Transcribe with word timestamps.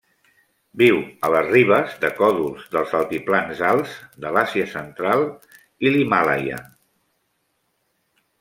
Viu 0.81 0.95
a 1.27 1.29
les 1.33 1.49
ribes 1.49 1.91
de 2.05 2.09
còdols 2.21 2.63
dels 2.77 2.95
altiplans 3.01 3.61
alts 3.73 3.93
de 4.25 4.33
l'Àsia 4.39 4.67
Central 4.75 5.25
i 5.89 5.93
l'Himàlaia. 5.93 6.63